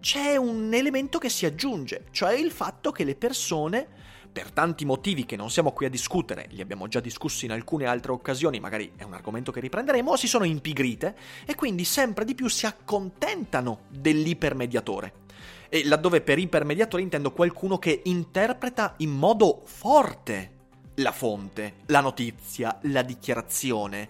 c'è 0.00 0.34
un 0.34 0.74
elemento 0.74 1.18
che 1.18 1.28
si 1.28 1.46
aggiunge, 1.46 2.06
cioè 2.10 2.32
il 2.32 2.50
fatto 2.50 2.90
che 2.90 3.04
le 3.04 3.14
persone 3.14 4.07
per 4.30 4.50
tanti 4.50 4.84
motivi 4.84 5.24
che 5.24 5.36
non 5.36 5.50
siamo 5.50 5.72
qui 5.72 5.86
a 5.86 5.90
discutere, 5.90 6.46
li 6.50 6.60
abbiamo 6.60 6.86
già 6.88 7.00
discussi 7.00 7.44
in 7.44 7.52
alcune 7.52 7.86
altre 7.86 8.12
occasioni, 8.12 8.60
magari 8.60 8.92
è 8.96 9.02
un 9.02 9.14
argomento 9.14 9.50
che 9.50 9.60
riprenderemo, 9.60 10.16
si 10.16 10.28
sono 10.28 10.44
impigrite 10.44 11.16
e 11.46 11.54
quindi 11.54 11.84
sempre 11.84 12.24
di 12.24 12.34
più 12.34 12.48
si 12.48 12.66
accontentano 12.66 13.80
dell'ipermediatore. 13.88 15.26
E 15.68 15.84
laddove 15.84 16.20
per 16.20 16.38
ipermediatore 16.38 17.02
intendo 17.02 17.32
qualcuno 17.32 17.78
che 17.78 18.02
interpreta 18.04 18.94
in 18.98 19.10
modo 19.10 19.62
forte 19.64 20.56
la 20.96 21.12
fonte, 21.12 21.76
la 21.86 22.00
notizia, 22.00 22.78
la 22.82 23.02
dichiarazione. 23.02 24.08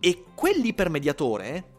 E 0.00 0.24
quell'ipermediatore 0.34 1.77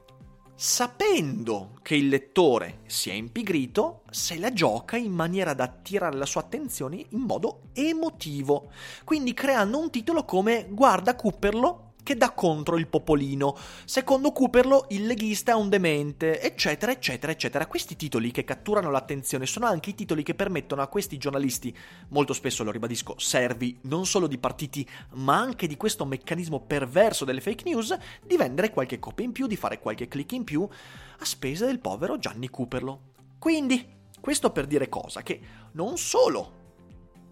sapendo 0.61 1.79
che 1.81 1.95
il 1.95 2.09
lettore 2.09 2.79
si 2.85 3.09
è 3.09 3.13
impigrito, 3.13 4.01
se 4.09 4.37
la 4.37 4.51
gioca 4.51 4.97
in 4.97 5.13
maniera 5.13 5.53
da 5.53 5.63
attirare 5.63 6.17
la 6.17 6.25
sua 6.25 6.41
attenzione 6.41 6.97
in 7.11 7.19
modo 7.21 7.69
emotivo, 7.71 8.69
quindi 9.05 9.33
creando 9.33 9.79
un 9.79 9.89
titolo 9.89 10.25
come 10.25 10.67
Guarda 10.69 11.15
Cooperlo 11.15 11.88
che 12.09 12.17
dà 12.17 12.31
contro 12.31 12.79
il 12.79 12.87
popolino. 12.87 13.55
Secondo 13.85 14.31
Cooperlo, 14.31 14.87
il 14.89 15.05
leghista 15.05 15.51
è 15.51 15.55
un 15.55 15.69
demente, 15.69 16.41
eccetera, 16.41 16.91
eccetera, 16.91 17.31
eccetera. 17.31 17.67
Questi 17.67 17.95
titoli 17.95 18.31
che 18.31 18.43
catturano 18.43 18.89
l'attenzione 18.89 19.45
sono 19.45 19.67
anche 19.67 19.91
i 19.91 19.93
titoli 19.93 20.23
che 20.23 20.33
permettono 20.33 20.81
a 20.81 20.87
questi 20.87 21.19
giornalisti, 21.19 21.75
molto 22.07 22.33
spesso 22.33 22.63
lo 22.63 22.71
ribadisco, 22.71 23.19
servi 23.19 23.77
non 23.81 24.07
solo 24.07 24.25
di 24.25 24.39
partiti, 24.39 24.89
ma 25.17 25.37
anche 25.37 25.67
di 25.67 25.77
questo 25.77 26.03
meccanismo 26.03 26.61
perverso 26.61 27.25
delle 27.25 27.41
fake 27.41 27.69
news, 27.69 27.95
di 28.25 28.37
vendere 28.37 28.71
qualche 28.71 28.97
copia 28.97 29.25
in 29.25 29.31
più, 29.31 29.45
di 29.45 29.55
fare 29.55 29.77
qualche 29.77 30.07
click 30.07 30.31
in 30.31 30.43
più, 30.43 30.67
a 30.67 31.25
spese 31.25 31.67
del 31.67 31.77
povero 31.77 32.17
Gianni 32.17 32.49
Cooperlo. 32.49 33.01
Quindi, 33.37 33.87
questo 34.19 34.49
per 34.49 34.65
dire 34.65 34.89
cosa? 34.89 35.21
Che 35.21 35.39
non 35.73 35.95
solo 35.99 36.58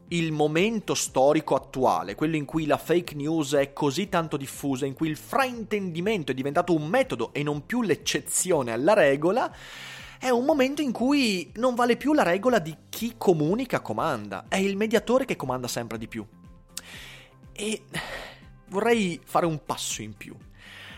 il 0.10 0.32
momento 0.32 0.94
storico 0.94 1.56
attuale, 1.56 2.16
quello 2.16 2.36
in 2.36 2.46
cui 2.46 2.66
la 2.66 2.78
fake 2.78 3.16
news 3.16 3.54
è 3.54 3.74
così 3.74 4.08
tanto 4.08 4.38
diffusa, 4.38 4.86
in 4.86 4.94
cui 4.94 5.10
il 5.10 5.18
fraintendimento 5.18 6.32
è 6.32 6.36
diventato 6.36 6.74
un 6.74 6.88
metodo 6.88 7.34
e 7.34 7.44
non 7.44 7.66
più 7.66 7.82
l'eccezione 7.82 8.72
alla 8.72 8.94
regola, 8.94 9.54
è 10.20 10.30
un 10.30 10.46
momento 10.46 10.82
in 10.82 10.92
cui 10.92 11.52
non 11.56 11.76
vale 11.76 11.98
più 11.98 12.14
la 12.14 12.24
regola 12.24 12.60
di 12.60 12.76
chi 12.90 13.16
comunica 13.18 13.82
comanda, 13.82 14.46
è 14.48 14.58
il 14.58 14.78
mediatore 14.78 15.26
che 15.26 15.36
comanda 15.36 15.68
sempre 15.68 15.98
di 15.98 16.08
più. 16.08 16.26
E 17.52 17.84
vorrei 18.70 19.20
fare 19.24 19.46
un 19.46 19.64
passo 19.66 20.02
in 20.02 20.16
più. 20.16 20.36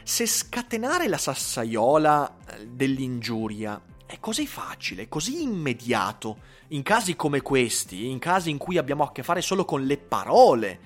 Se 0.03 0.25
scatenare 0.25 1.07
la 1.07 1.17
sassaiola 1.17 2.35
dell'ingiuria 2.65 3.79
è 4.09 4.19
così 4.19 4.47
facile, 4.47 5.07
così 5.07 5.43
immediato, 5.43 6.39
in 6.69 6.81
casi 6.81 7.15
come 7.15 7.41
questi, 7.41 8.07
in 8.07 8.17
casi 8.17 8.49
in 8.49 8.57
cui 8.57 8.79
abbiamo 8.79 9.03
a 9.03 9.11
che 9.11 9.21
fare 9.21 9.39
solo 9.39 9.65
con 9.65 9.85
le 9.85 9.99
parole 9.99 10.79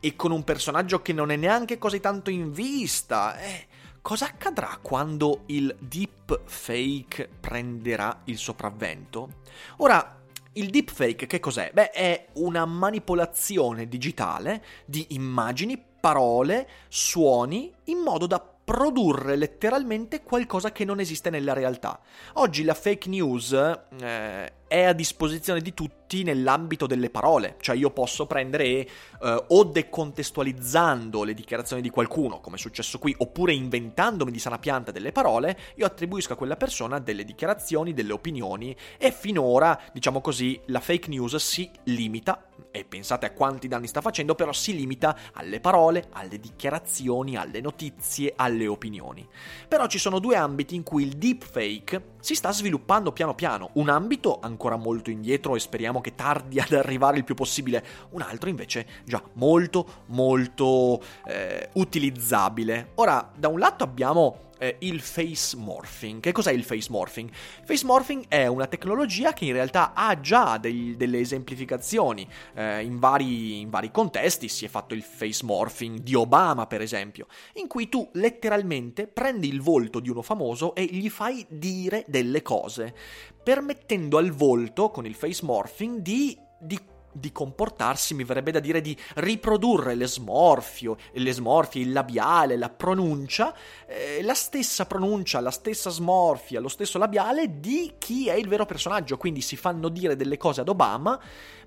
e 0.00 0.16
con 0.16 0.30
un 0.30 0.44
personaggio 0.44 1.02
che 1.02 1.12
non 1.12 1.30
è 1.30 1.36
neanche 1.36 1.76
così 1.76 2.00
tanto 2.00 2.30
in 2.30 2.52
vista, 2.52 3.38
eh, 3.38 3.66
cosa 4.00 4.24
accadrà 4.24 4.78
quando 4.80 5.42
il 5.48 5.76
deepfake 5.78 7.28
prenderà 7.38 8.22
il 8.24 8.38
sopravvento? 8.38 9.40
Ora, 9.76 10.22
il 10.52 10.70
deepfake 10.70 11.26
che 11.26 11.40
cos'è? 11.40 11.70
Beh, 11.70 11.90
è 11.90 12.28
una 12.36 12.64
manipolazione 12.64 13.88
digitale 13.88 14.64
di 14.86 15.08
immagini, 15.10 15.78
parole, 16.00 16.66
suoni 16.88 17.70
in 17.84 17.98
modo 17.98 18.26
da 18.26 18.53
produrre 18.64 19.36
letteralmente 19.36 20.22
qualcosa 20.22 20.72
che 20.72 20.84
non 20.84 20.98
esiste 20.98 21.30
nella 21.30 21.52
realtà. 21.52 22.00
Oggi 22.34 22.64
la 22.64 22.74
fake 22.74 23.08
news 23.08 23.52
eh, 23.52 24.52
è 24.66 24.84
a 24.84 24.92
disposizione 24.92 25.60
di 25.60 25.74
tutti 25.74 26.22
nell'ambito 26.22 26.86
delle 26.86 27.10
parole, 27.10 27.56
cioè 27.60 27.76
io 27.76 27.90
posso 27.90 28.26
prendere 28.26 28.64
e 28.64 28.88
eh, 29.22 29.44
o 29.48 29.64
decontestualizzando 29.64 31.22
le 31.24 31.34
dichiarazioni 31.34 31.82
di 31.82 31.90
qualcuno, 31.90 32.40
come 32.40 32.56
è 32.56 32.58
successo 32.58 32.98
qui, 32.98 33.14
oppure 33.18 33.52
inventandomi 33.52 34.30
di 34.30 34.38
sana 34.38 34.58
pianta 34.58 34.90
delle 34.90 35.12
parole, 35.12 35.58
io 35.76 35.86
attribuisco 35.86 36.32
a 36.32 36.36
quella 36.36 36.56
persona 36.56 36.98
delle 36.98 37.24
dichiarazioni, 37.24 37.94
delle 37.94 38.12
opinioni 38.12 38.74
e 38.98 39.12
finora, 39.12 39.80
diciamo 39.92 40.20
così, 40.20 40.60
la 40.66 40.80
fake 40.80 41.08
news 41.08 41.36
si 41.36 41.70
limita 41.84 42.48
e 42.70 42.84
pensate 42.84 43.26
a 43.26 43.32
quanti 43.32 43.68
danni 43.68 43.86
sta 43.86 44.00
facendo, 44.00 44.34
però 44.34 44.52
si 44.52 44.74
limita 44.74 45.16
alle 45.34 45.60
parole, 45.60 46.08
alle 46.10 46.40
dichiarazioni, 46.40 47.36
alle 47.36 47.60
notizie, 47.60 48.32
alle 48.34 48.66
opinioni. 48.66 49.26
Però 49.68 49.86
ci 49.86 49.98
sono 49.98 50.18
due 50.18 50.34
ambiti 50.34 50.74
in 50.74 50.82
cui 50.82 51.04
il 51.04 51.16
deepfake 51.16 52.13
si 52.24 52.34
sta 52.34 52.52
sviluppando 52.52 53.12
piano 53.12 53.34
piano, 53.34 53.68
un 53.74 53.90
ambito 53.90 54.38
ancora 54.40 54.76
molto 54.76 55.10
indietro 55.10 55.56
e 55.56 55.60
speriamo 55.60 56.00
che 56.00 56.14
tardi 56.14 56.56
ad 56.58 56.72
arrivare 56.72 57.18
il 57.18 57.24
più 57.24 57.34
possibile, 57.34 57.84
un 58.12 58.22
altro 58.22 58.48
invece 58.48 58.86
già 59.04 59.22
molto 59.34 60.04
molto 60.06 61.02
eh, 61.26 61.68
utilizzabile. 61.74 62.92
Ora, 62.94 63.30
da 63.36 63.48
un 63.48 63.58
lato 63.58 63.84
abbiamo 63.84 64.43
eh, 64.58 64.76
il 64.80 65.00
face 65.00 65.56
morphing. 65.56 66.20
Che 66.20 66.32
cos'è 66.32 66.52
il 66.52 66.64
face 66.64 66.88
morphing? 66.90 67.30
Face 67.64 67.84
morphing 67.84 68.26
è 68.28 68.46
una 68.46 68.66
tecnologia 68.66 69.32
che 69.32 69.44
in 69.44 69.52
realtà 69.52 69.92
ha 69.94 70.18
già 70.20 70.58
dei, 70.58 70.96
delle 70.96 71.18
esemplificazioni 71.18 72.26
eh, 72.54 72.82
in, 72.82 72.98
vari, 72.98 73.60
in 73.60 73.70
vari 73.70 73.90
contesti. 73.90 74.48
Si 74.48 74.64
è 74.64 74.68
fatto 74.68 74.94
il 74.94 75.02
face 75.02 75.44
morphing 75.44 76.00
di 76.00 76.14
Obama, 76.14 76.66
per 76.66 76.80
esempio, 76.80 77.26
in 77.54 77.66
cui 77.66 77.88
tu 77.88 78.08
letteralmente 78.14 79.06
prendi 79.06 79.48
il 79.48 79.60
volto 79.60 80.00
di 80.00 80.10
uno 80.10 80.22
famoso 80.22 80.74
e 80.74 80.84
gli 80.84 81.08
fai 81.10 81.44
dire 81.48 82.04
delle 82.06 82.42
cose, 82.42 82.94
permettendo 83.42 84.18
al 84.18 84.30
volto, 84.30 84.90
con 84.90 85.06
il 85.06 85.14
face 85.14 85.44
morphing, 85.44 85.98
di, 85.98 86.36
di 86.58 86.78
di 87.14 87.32
comportarsi, 87.32 88.14
mi 88.14 88.24
verrebbe 88.24 88.50
da 88.50 88.60
dire 88.60 88.80
di 88.80 88.96
riprodurre 89.14 89.94
l'esmorfio, 89.94 90.96
l'esmorfia, 91.12 91.80
il 91.80 91.92
labiale, 91.92 92.56
la 92.56 92.68
pronuncia, 92.68 93.54
eh, 93.86 94.20
la 94.22 94.34
stessa 94.34 94.86
pronuncia, 94.86 95.40
la 95.40 95.50
stessa 95.50 95.90
smorfia, 95.90 96.60
lo 96.60 96.68
stesso 96.68 96.98
labiale 96.98 97.60
di 97.60 97.94
chi 97.98 98.28
è 98.28 98.34
il 98.34 98.48
vero 98.48 98.66
personaggio. 98.66 99.16
Quindi 99.16 99.40
si 99.40 99.56
fanno 99.56 99.88
dire 99.88 100.16
delle 100.16 100.36
cose 100.36 100.60
ad 100.60 100.68
Obama, 100.68 101.18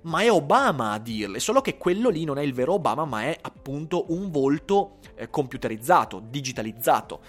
ma 0.02 0.20
è 0.20 0.30
Obama 0.30 0.92
a 0.92 0.98
dirle, 0.98 1.40
solo 1.40 1.60
che 1.60 1.78
quello 1.78 2.10
lì 2.10 2.24
non 2.24 2.38
è 2.38 2.42
il 2.42 2.52
vero 2.52 2.74
Obama, 2.74 3.04
ma 3.04 3.22
è 3.22 3.36
appunto 3.40 4.04
un 4.08 4.30
volto 4.30 4.98
eh, 5.14 5.30
computerizzato, 5.30 6.22
digitalizzato. 6.24 7.20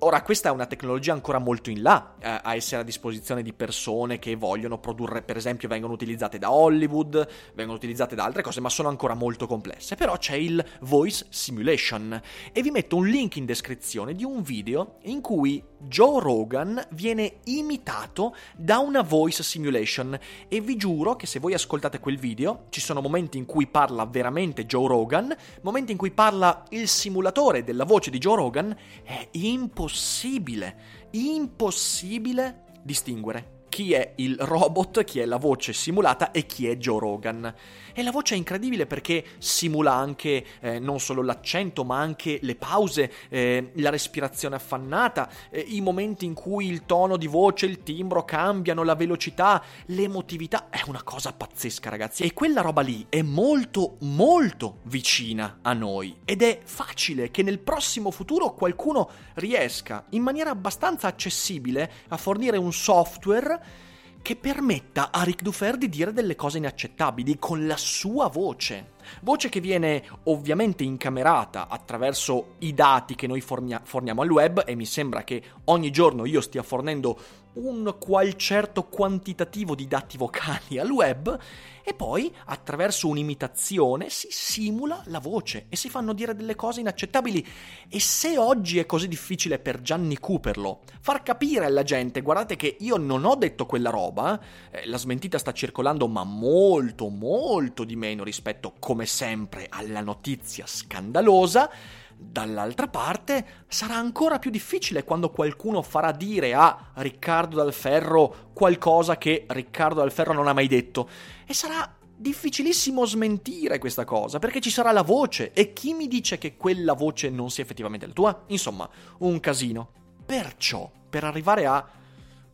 Ora, 0.00 0.20
questa 0.20 0.50
è 0.50 0.52
una 0.52 0.66
tecnologia 0.66 1.14
ancora 1.14 1.38
molto 1.38 1.70
in 1.70 1.80
là 1.80 2.16
eh, 2.18 2.40
a 2.42 2.54
essere 2.54 2.82
a 2.82 2.84
disposizione 2.84 3.42
di 3.42 3.54
persone 3.54 4.18
che 4.18 4.36
vogliono 4.36 4.78
produrre, 4.78 5.22
per 5.22 5.38
esempio, 5.38 5.68
vengono 5.68 5.94
utilizzate 5.94 6.36
da 6.36 6.52
Hollywood, 6.52 7.26
vengono 7.54 7.78
utilizzate 7.78 8.14
da 8.14 8.24
altre 8.24 8.42
cose, 8.42 8.60
ma 8.60 8.68
sono 8.68 8.90
ancora 8.90 9.14
molto 9.14 9.46
complesse. 9.46 9.94
Però 9.94 10.18
c'è 10.18 10.34
il 10.34 10.62
voice 10.80 11.24
simulation 11.30 12.20
e 12.52 12.60
vi 12.60 12.70
metto 12.70 12.96
un 12.96 13.06
link 13.06 13.36
in 13.36 13.46
descrizione 13.46 14.12
di 14.12 14.22
un 14.22 14.42
video 14.42 14.98
in 15.04 15.22
cui 15.22 15.64
Joe 15.78 16.20
Rogan 16.20 16.82
viene 16.90 17.38
imitato 17.44 18.34
da 18.56 18.78
una 18.78 19.02
voice 19.02 19.42
simulation 19.42 20.18
e 20.48 20.60
vi 20.60 20.76
giuro 20.76 21.16
che 21.16 21.26
se 21.26 21.38
voi 21.38 21.54
ascoltate 21.54 22.00
quel 22.00 22.18
video 22.18 22.66
ci 22.70 22.80
sono 22.80 23.00
momenti 23.00 23.38
in 23.38 23.46
cui 23.46 23.66
parla 23.66 24.04
veramente 24.06 24.66
Joe 24.66 24.88
Rogan, 24.88 25.34
momenti 25.62 25.92
in 25.92 25.98
cui 25.98 26.10
parla 26.10 26.64
il 26.70 26.88
simulatore 26.88 27.64
della 27.64 27.84
voce 27.84 28.10
di 28.10 28.18
Joe 28.18 28.36
Rogan, 28.36 28.76
è 29.02 29.28
impossibile, 29.32 30.76
impossibile 31.10 32.64
distinguere 32.82 33.54
chi 33.76 33.92
è 33.92 34.14
il 34.16 34.36
robot, 34.38 35.04
chi 35.04 35.18
è 35.20 35.26
la 35.26 35.36
voce 35.36 35.74
simulata 35.74 36.30
e 36.30 36.46
chi 36.46 36.66
è 36.66 36.78
Joe 36.78 36.98
Rogan. 36.98 37.54
E 37.98 38.02
la 38.02 38.10
voce 38.10 38.34
è 38.34 38.36
incredibile 38.36 38.84
perché 38.84 39.24
simula 39.38 39.94
anche 39.94 40.44
eh, 40.60 40.78
non 40.78 41.00
solo 41.00 41.22
l'accento, 41.22 41.82
ma 41.82 41.98
anche 41.98 42.38
le 42.42 42.54
pause, 42.54 43.10
eh, 43.30 43.70
la 43.76 43.88
respirazione 43.88 44.54
affannata, 44.54 45.30
eh, 45.48 45.60
i 45.60 45.80
momenti 45.80 46.26
in 46.26 46.34
cui 46.34 46.66
il 46.66 46.84
tono 46.84 47.16
di 47.16 47.26
voce, 47.26 47.64
il 47.64 47.82
timbro 47.82 48.22
cambiano, 48.26 48.82
la 48.82 48.94
velocità, 48.94 49.62
l'emotività. 49.86 50.68
È 50.68 50.82
una 50.86 51.02
cosa 51.02 51.32
pazzesca, 51.32 51.88
ragazzi. 51.88 52.22
E 52.22 52.34
quella 52.34 52.60
roba 52.60 52.82
lì 52.82 53.06
è 53.08 53.22
molto, 53.22 53.96
molto 54.00 54.80
vicina 54.82 55.60
a 55.62 55.72
noi. 55.72 56.18
Ed 56.26 56.42
è 56.42 56.60
facile 56.62 57.30
che 57.30 57.42
nel 57.42 57.60
prossimo 57.60 58.10
futuro 58.10 58.52
qualcuno 58.52 59.08
riesca 59.36 60.04
in 60.10 60.20
maniera 60.20 60.50
abbastanza 60.50 61.06
accessibile 61.06 61.90
a 62.08 62.18
fornire 62.18 62.58
un 62.58 62.74
software 62.74 63.85
che 64.26 64.34
permetta 64.34 65.12
a 65.12 65.22
Ric 65.22 65.40
Dufer 65.40 65.76
di 65.76 65.88
dire 65.88 66.12
delle 66.12 66.34
cose 66.34 66.58
inaccettabili 66.58 67.38
con 67.38 67.64
la 67.64 67.76
sua 67.76 68.26
voce. 68.26 68.94
Voce 69.22 69.48
che 69.48 69.60
viene 69.60 70.02
ovviamente 70.24 70.82
incamerata 70.82 71.68
attraverso 71.68 72.56
i 72.58 72.74
dati 72.74 73.14
che 73.14 73.28
noi 73.28 73.40
fornia- 73.40 73.80
forniamo 73.84 74.22
al 74.22 74.30
web 74.32 74.64
e 74.66 74.74
mi 74.74 74.84
sembra 74.84 75.22
che 75.22 75.40
ogni 75.66 75.92
giorno 75.92 76.24
io 76.24 76.40
stia 76.40 76.64
fornendo 76.64 77.16
un 77.56 77.96
qual 77.98 78.34
certo 78.34 78.84
quantitativo 78.84 79.74
di 79.74 79.86
dati 79.86 80.16
vocali 80.16 80.78
al 80.78 80.90
web 80.90 81.38
e 81.82 81.94
poi 81.94 82.32
attraverso 82.46 83.06
un'imitazione 83.06 84.10
si 84.10 84.26
simula 84.30 85.02
la 85.06 85.20
voce 85.20 85.66
e 85.68 85.76
si 85.76 85.88
fanno 85.88 86.12
dire 86.12 86.34
delle 86.34 86.56
cose 86.56 86.80
inaccettabili. 86.80 87.46
E 87.88 88.00
se 88.00 88.36
oggi 88.38 88.78
è 88.78 88.86
così 88.86 89.06
difficile 89.06 89.58
per 89.58 89.80
Gianni 89.80 90.18
Cooperlo 90.18 90.80
far 91.00 91.22
capire 91.22 91.64
alla 91.64 91.84
gente 91.84 92.22
guardate 92.22 92.56
che 92.56 92.76
io 92.80 92.96
non 92.96 93.24
ho 93.24 93.36
detto 93.36 93.66
quella 93.66 93.90
roba 93.90 94.40
eh, 94.70 94.86
la 94.86 94.98
smentita 94.98 95.38
sta 95.38 95.52
circolando 95.52 96.08
ma 96.08 96.24
molto 96.24 97.08
molto 97.08 97.84
di 97.84 97.94
meno 97.94 98.24
rispetto 98.24 98.74
come 98.80 99.06
sempre 99.06 99.66
alla 99.70 100.00
notizia 100.00 100.66
scandalosa 100.66 101.70
Dall'altra 102.18 102.88
parte 102.88 103.64
sarà 103.68 103.96
ancora 103.96 104.38
più 104.38 104.50
difficile 104.50 105.04
quando 105.04 105.30
qualcuno 105.30 105.82
farà 105.82 106.12
dire 106.12 106.54
a 106.54 106.92
Riccardo 106.94 107.56
Dal 107.56 107.74
Ferro 107.74 108.50
qualcosa 108.54 109.18
che 109.18 109.44
Riccardo 109.46 110.00
Dal 110.00 110.12
Ferro 110.12 110.32
non 110.32 110.48
ha 110.48 110.54
mai 110.54 110.66
detto 110.66 111.08
e 111.46 111.52
sarà 111.52 111.94
difficilissimo 112.18 113.04
smentire 113.04 113.78
questa 113.78 114.04
cosa 114.04 114.38
perché 114.38 114.60
ci 114.60 114.70
sarà 114.70 114.92
la 114.92 115.02
voce 115.02 115.52
e 115.52 115.74
chi 115.74 115.92
mi 115.92 116.08
dice 116.08 116.38
che 116.38 116.56
quella 116.56 116.94
voce 116.94 117.28
non 117.28 117.50
sia 117.50 117.62
effettivamente 117.62 118.06
la 118.06 118.14
tua? 118.14 118.44
Insomma, 118.46 118.88
un 119.18 119.38
casino. 119.38 119.90
Perciò, 120.24 120.90
per 121.08 121.24
arrivare 121.24 121.66
a 121.66 121.86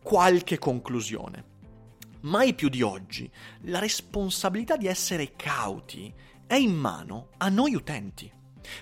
qualche 0.03 0.59
conclusione, 0.59 1.45
mai 2.23 2.55
più 2.55 2.69
di 2.69 2.83
oggi, 2.83 3.31
la 3.63 3.79
responsabilità 3.79 4.77
di 4.77 4.89
essere 4.89 5.33
cauti 5.37 6.13
è 6.47 6.57
in 6.57 6.75
mano 6.75 7.29
a 7.39 7.49
noi 7.49 7.75
utenti. 7.75 8.31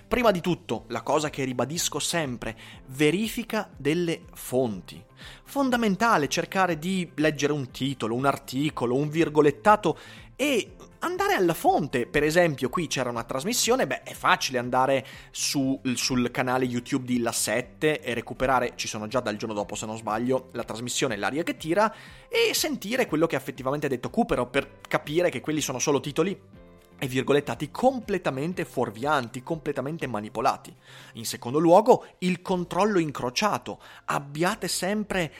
Prima 0.07 0.31
di 0.31 0.41
tutto, 0.41 0.85
la 0.87 1.01
cosa 1.01 1.29
che 1.29 1.43
ribadisco 1.43 1.99
sempre, 1.99 2.57
verifica 2.87 3.69
delle 3.75 4.23
fonti. 4.33 5.03
Fondamentale 5.43 6.27
cercare 6.27 6.77
di 6.79 7.09
leggere 7.15 7.53
un 7.53 7.71
titolo, 7.71 8.15
un 8.15 8.25
articolo, 8.25 8.95
un 8.95 9.09
virgolettato 9.09 9.97
e 10.35 10.75
andare 10.99 11.33
alla 11.33 11.53
fonte. 11.53 12.07
Per 12.07 12.23
esempio, 12.23 12.69
qui 12.69 12.87
c'era 12.87 13.09
una 13.09 13.23
trasmissione, 13.23 13.85
beh, 13.85 14.03
è 14.03 14.13
facile 14.13 14.57
andare 14.57 15.05
su, 15.31 15.79
sul 15.93 16.31
canale 16.31 16.65
YouTube 16.65 17.05
di 17.05 17.19
La 17.19 17.31
7 17.31 18.01
e 18.01 18.13
recuperare, 18.13 18.73
ci 18.75 18.87
sono 18.87 19.07
già 19.07 19.19
dal 19.19 19.35
giorno 19.35 19.53
dopo 19.53 19.75
se 19.75 19.85
non 19.85 19.97
sbaglio, 19.97 20.49
la 20.53 20.63
trasmissione 20.63 21.15
L'aria 21.15 21.43
che 21.43 21.57
tira 21.57 21.93
e 22.27 22.53
sentire 22.53 23.05
quello 23.05 23.27
che 23.27 23.35
ha 23.35 23.39
effettivamente 23.39 23.87
detto 23.87 24.09
Cooper 24.09 24.47
per 24.47 24.79
capire 24.87 25.29
che 25.29 25.41
quelli 25.41 25.61
sono 25.61 25.79
solo 25.79 25.99
titoli 25.99 26.60
e 27.03 27.07
virgolettati 27.07 27.71
completamente 27.71 28.63
fuorvianti, 28.63 29.41
completamente 29.41 30.05
manipolati. 30.05 30.71
In 31.13 31.25
secondo 31.25 31.57
luogo, 31.57 32.05
il 32.19 32.43
controllo 32.43 32.99
incrociato. 32.99 33.79
Abbiate 34.05 34.67
sempre 34.67 35.33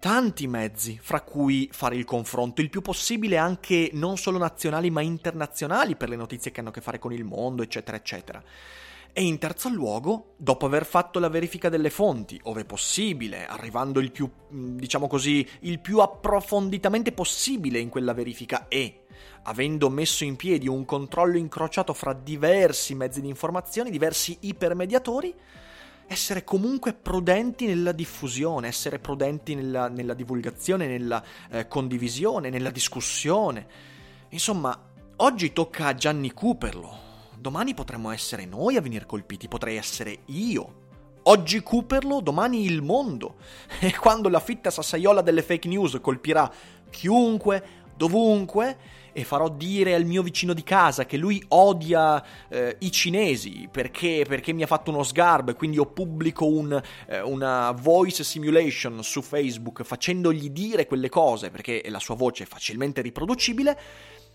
tanti 0.00 0.48
mezzi 0.48 0.98
fra 1.00 1.20
cui 1.20 1.68
fare 1.70 1.94
il 1.94 2.04
confronto, 2.04 2.62
il 2.62 2.68
più 2.68 2.82
possibile 2.82 3.36
anche 3.36 3.90
non 3.92 4.16
solo 4.16 4.38
nazionali 4.38 4.90
ma 4.90 5.02
internazionali 5.02 5.94
per 5.94 6.08
le 6.08 6.16
notizie 6.16 6.50
che 6.50 6.58
hanno 6.58 6.70
a 6.70 6.72
che 6.72 6.80
fare 6.80 6.98
con 6.98 7.12
il 7.12 7.22
mondo, 7.22 7.62
eccetera, 7.62 7.96
eccetera. 7.96 8.42
E 9.12 9.22
in 9.22 9.38
terzo 9.38 9.68
luogo, 9.68 10.34
dopo 10.36 10.66
aver 10.66 10.84
fatto 10.84 11.20
la 11.20 11.28
verifica 11.28 11.68
delle 11.68 11.90
fonti, 11.90 12.40
ove 12.44 12.64
possibile, 12.64 13.46
arrivando 13.46 14.00
il 14.00 14.10
più, 14.10 14.28
diciamo 14.48 15.06
così, 15.06 15.46
il 15.60 15.78
più 15.78 15.98
approfonditamente 15.98 17.12
possibile 17.12 17.78
in 17.78 17.88
quella 17.88 18.14
verifica 18.14 18.66
e 18.66 19.01
avendo 19.44 19.88
messo 19.90 20.24
in 20.24 20.36
piedi 20.36 20.68
un 20.68 20.84
controllo 20.84 21.36
incrociato 21.36 21.92
fra 21.92 22.12
diversi 22.12 22.94
mezzi 22.94 23.20
di 23.20 23.28
informazione, 23.28 23.90
diversi 23.90 24.36
ipermediatori, 24.40 25.34
essere 26.06 26.44
comunque 26.44 26.92
prudenti 26.92 27.66
nella 27.66 27.92
diffusione, 27.92 28.68
essere 28.68 28.98
prudenti 28.98 29.54
nella, 29.54 29.88
nella 29.88 30.14
divulgazione, 30.14 30.86
nella 30.86 31.22
eh, 31.50 31.66
condivisione, 31.68 32.50
nella 32.50 32.70
discussione. 32.70 33.66
Insomma, 34.28 34.78
oggi 35.16 35.52
tocca 35.52 35.86
a 35.86 35.94
Gianni 35.94 36.32
Cooperlo. 36.32 37.10
Domani 37.38 37.74
potremmo 37.74 38.10
essere 38.10 38.44
noi 38.44 38.76
a 38.76 38.80
venire 38.80 39.06
colpiti, 39.06 39.48
potrei 39.48 39.76
essere 39.76 40.20
io. 40.26 40.80
Oggi 41.24 41.62
Cooperlo, 41.62 42.20
domani 42.20 42.64
il 42.64 42.82
mondo. 42.82 43.36
E 43.80 43.96
quando 43.96 44.28
la 44.28 44.40
fitta 44.40 44.70
sassaiola 44.70 45.22
delle 45.22 45.42
fake 45.42 45.68
news 45.68 45.98
colpirà 46.00 46.50
chiunque, 46.90 47.64
dovunque, 47.96 48.76
e 49.12 49.24
farò 49.24 49.48
dire 49.48 49.94
al 49.94 50.04
mio 50.04 50.22
vicino 50.22 50.52
di 50.52 50.62
casa 50.62 51.04
che 51.04 51.16
lui 51.16 51.42
odia 51.48 52.22
eh, 52.48 52.76
i 52.80 52.90
cinesi 52.90 53.68
perché, 53.70 54.24
perché, 54.26 54.52
mi 54.52 54.62
ha 54.62 54.66
fatto 54.66 54.90
uno 54.90 55.02
sgarbo 55.02 55.50
e 55.50 55.54
quindi 55.54 55.76
io 55.76 55.86
pubblico 55.86 56.46
un, 56.46 56.80
eh, 57.06 57.20
una 57.20 57.72
voice 57.72 58.24
simulation 58.24 59.02
su 59.02 59.22
Facebook 59.22 59.82
facendogli 59.82 60.50
dire 60.50 60.86
quelle 60.86 61.08
cose 61.08 61.50
perché 61.50 61.82
la 61.88 61.98
sua 61.98 62.14
voce 62.14 62.44
è 62.44 62.46
facilmente 62.46 63.00
riproducibile. 63.00 63.78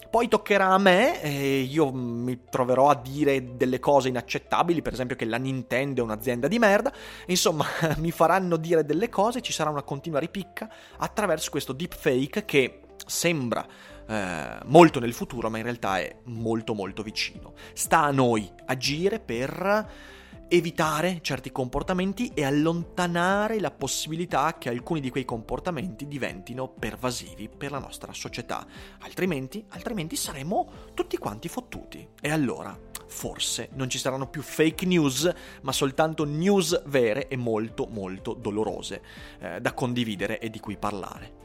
Poi 0.10 0.30
toccherà 0.30 0.68
a 0.68 0.78
me 0.78 1.22
e 1.22 1.60
io 1.62 1.92
mi 1.92 2.46
troverò 2.50 2.90
a 2.90 2.96
dire 2.96 3.58
delle 3.58 3.80
cose 3.80 4.08
inaccettabili, 4.08 4.82
per 4.82 4.94
esempio 4.94 5.18
che 5.18 5.26
la 5.26 5.38
Nintendo 5.38 6.00
è 6.00 6.04
un'azienda 6.04 6.48
di 6.48 6.60
merda. 6.60 6.94
Insomma, 7.26 7.66
mi 7.98 8.12
faranno 8.12 8.56
dire 8.56 8.86
delle 8.86 9.10
cose, 9.10 9.42
ci 9.42 9.52
sarà 9.52 9.70
una 9.70 9.84
continua 9.84 10.20
ripicca 10.20 10.72
attraverso 10.98 11.50
questo 11.50 11.74
deepfake 11.74 12.46
che 12.46 12.80
sembra 13.06 13.66
eh, 14.08 14.60
molto 14.66 15.00
nel 15.00 15.14
futuro, 15.14 15.50
ma 15.50 15.58
in 15.58 15.64
realtà 15.64 16.00
è 16.00 16.16
molto 16.26 16.74
molto 16.74 17.04
vicino. 17.04 17.54
Sta 17.74 18.04
a 18.04 18.12
noi 18.12 18.50
agire 18.66 19.20
per 19.20 20.16
evitare 20.50 21.20
certi 21.22 21.52
comportamenti 21.52 22.32
e 22.34 22.46
allontanare 22.46 23.60
la 23.60 23.72
possibilità 23.72 24.58
che 24.58 24.70
alcuni 24.70 25.02
di 25.02 25.10
quei 25.10 25.26
comportamenti 25.26 26.08
diventino 26.08 26.70
pervasivi 26.70 27.50
per 27.50 27.72
la 27.72 27.80
nostra 27.80 28.14
società. 28.14 28.66
Altrimenti, 29.00 29.66
altrimenti 29.70 30.16
saremo 30.16 30.72
tutti 30.94 31.18
quanti 31.18 31.50
fottuti. 31.50 32.08
E 32.22 32.30
allora, 32.30 32.78
forse 33.08 33.70
non 33.74 33.90
ci 33.90 33.98
saranno 33.98 34.30
più 34.30 34.42
fake 34.42 34.86
news, 34.86 35.30
ma 35.62 35.72
soltanto 35.72 36.24
news 36.24 36.82
vere 36.86 37.28
e 37.28 37.36
molto 37.36 37.88
molto 37.90 38.34
dolorose 38.34 39.02
eh, 39.40 39.60
da 39.60 39.74
condividere 39.74 40.40
e 40.40 40.50
di 40.50 40.60
cui 40.60 40.78
parlare. 40.78 41.36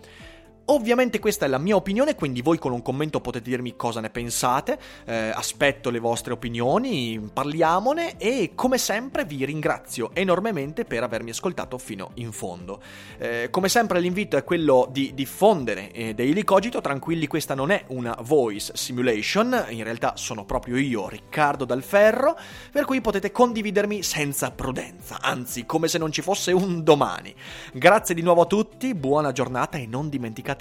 Ovviamente 0.73 1.19
questa 1.19 1.45
è 1.45 1.51
la 1.51 1.59
mia 1.59 1.77
opinione, 1.77 2.15
quindi 2.15 2.41
voi 2.41 2.57
con 2.57 2.73
un 2.73 2.81
commento 2.81 3.21
potete 3.21 3.51
dirmi 3.51 3.77
cosa 3.77 4.01
ne 4.01 4.09
pensate, 4.09 4.79
eh, 5.05 5.29
aspetto 5.29 5.91
le 5.91 5.99
vostre 5.99 6.33
opinioni, 6.33 7.21
parliamone 7.31 8.17
e 8.17 8.53
come 8.55 8.79
sempre 8.79 9.27
vi 9.27 9.45
ringrazio 9.45 10.13
enormemente 10.15 10.87
per 10.87 11.03
avermi 11.03 11.29
ascoltato 11.29 11.77
fino 11.77 12.13
in 12.15 12.33
fondo. 12.33 12.81
Eh, 13.19 13.49
come 13.51 13.69
sempre 13.69 14.01
l'invito 14.01 14.39
è 14.39 14.45
quello 14.45 14.89
di 14.91 15.13
diffondere 15.13 15.93
eh, 15.93 16.15
Daily 16.15 16.43
Cogito, 16.43 16.81
tranquilli 16.81 17.27
questa 17.27 17.53
non 17.53 17.71
è 17.71 17.85
una 17.89 18.17
voice 18.23 18.73
simulation, 18.75 19.67
in 19.69 19.85
realtà 19.85 20.15
sono 20.17 20.47
proprio 20.47 20.79
io, 20.79 21.07
Riccardo 21.07 21.67
Dalferro, 21.67 22.35
per 22.73 22.87
cui 22.87 23.03
potete 23.03 23.31
condividermi 23.31 24.03
senza 24.03 24.51
prudenza, 24.51 25.19
anzi 25.21 25.67
come 25.67 25.87
se 25.87 25.99
non 25.99 26.11
ci 26.11 26.23
fosse 26.23 26.51
un 26.51 26.83
domani. 26.83 27.35
Grazie 27.75 28.15
di 28.15 28.23
nuovo 28.23 28.41
a 28.41 28.47
tutti, 28.47 28.95
buona 28.95 29.33
giornata 29.33 29.77
e 29.77 29.85
non 29.87 30.09
dimenticate 30.09 30.61